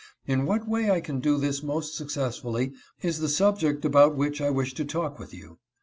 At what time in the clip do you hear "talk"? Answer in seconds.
4.83-5.19